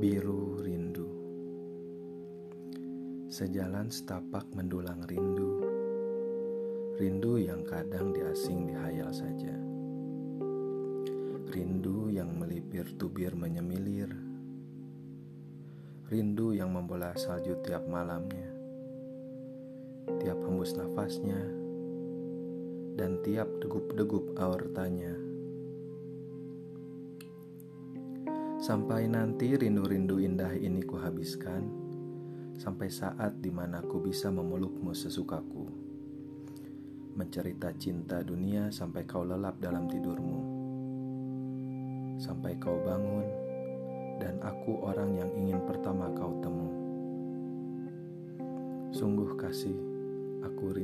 biru 0.00 0.56
rindu. 0.64 1.04
Sejalan 3.28 3.92
setapak 3.92 4.48
mendulang 4.56 5.04
rindu, 5.04 5.60
rindu 6.96 7.36
yang 7.36 7.60
kadang 7.68 8.08
diasing 8.08 8.64
di 8.64 8.72
hayal 8.72 9.12
saja. 9.12 9.52
Rindu 11.52 12.08
yang 12.08 12.32
melipir 12.32 12.88
tubir 12.96 13.36
menyemilir, 13.36 14.08
rindu 16.08 16.56
yang 16.56 16.72
membola 16.72 17.12
salju 17.20 17.60
tiap 17.60 17.84
malamnya, 17.84 18.48
tiap 20.16 20.40
hembus 20.48 20.80
nafasnya, 20.80 21.44
dan 22.96 23.20
tiap 23.20 23.52
degup-degup 23.60 24.32
aortanya. 24.40 25.29
Sampai 28.60 29.08
nanti 29.08 29.56
rindu-rindu 29.56 30.20
indah 30.20 30.52
ini 30.52 30.84
kuhabiskan 30.84 31.64
sampai 32.60 32.92
saat 32.92 33.40
di 33.40 33.48
mana 33.48 33.80
aku 33.80 34.04
bisa 34.04 34.28
memelukmu 34.28 34.92
sesukaku. 34.92 35.64
Mencerita 37.16 37.72
cinta 37.80 38.20
dunia 38.20 38.68
sampai 38.68 39.08
kau 39.08 39.24
lelap 39.24 39.56
dalam 39.64 39.88
tidurmu. 39.88 40.40
Sampai 42.20 42.60
kau 42.60 42.76
bangun 42.84 43.24
dan 44.20 44.36
aku 44.44 44.76
orang 44.84 45.16
yang 45.16 45.32
ingin 45.40 45.64
pertama 45.64 46.12
kau 46.12 46.36
temu. 46.44 46.68
Sungguh 48.92 49.40
kasih, 49.40 49.80
aku 50.44 50.76
rindu. 50.76 50.79